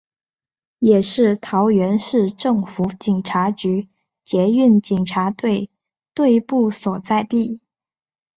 [0.79, 3.87] 也是桃园市政府警察局
[4.23, 5.69] 捷运警察队
[6.15, 7.59] 队部所在地。